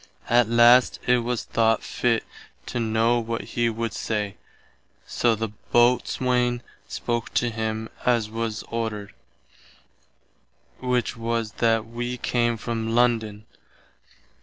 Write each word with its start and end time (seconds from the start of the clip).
At 0.29 0.49
last 0.49 0.97
it 1.05 1.19
was 1.19 1.43
thought 1.43 1.83
fitt 1.83 2.23
to 2.65 2.79
know 2.79 3.19
what 3.19 3.41
he 3.43 3.69
would 3.69 3.93
say, 3.93 4.35
soe 5.05 5.35
the 5.35 5.49
Boatswaine 5.71 6.61
spoke 6.87 7.31
to 7.35 7.51
him 7.51 7.87
as 8.03 8.27
was 8.27 8.63
ordered, 8.69 9.13
which 10.79 11.15
was 11.15 11.51
that 11.57 11.85
wee 11.85 12.17
came 12.17 12.57
from 12.57 12.95
London. 12.95 13.45